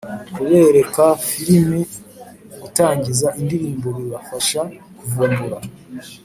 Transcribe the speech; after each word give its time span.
Kubereka 0.35 1.03
filimi 1.27 1.79
gutangiza 2.61 3.27
indirimbo 3.39 3.87
bibafasha 3.97 4.61
kuvumbura 4.97 5.57